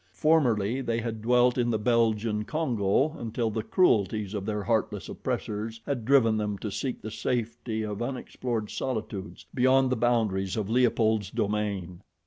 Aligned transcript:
Formerly 0.15 0.81
they 0.81 0.99
had 1.01 1.21
dwelt 1.21 1.59
in 1.59 1.69
the 1.69 1.77
Belgian 1.77 2.43
Congo 2.43 3.15
until 3.19 3.51
the 3.51 3.61
cruelties 3.61 4.33
of 4.33 4.47
their 4.47 4.63
heartless 4.63 5.07
oppressors 5.07 5.79
had 5.85 6.05
driven 6.05 6.37
them 6.37 6.57
to 6.57 6.71
seek 6.71 7.03
the 7.03 7.11
safety 7.11 7.83
of 7.83 8.01
unexplored 8.01 8.71
solitudes 8.71 9.45
beyond 9.53 9.91
the 9.91 9.95
boundaries 9.95 10.57
of 10.57 10.71
Leopold's 10.71 11.29
domain. 11.29 12.01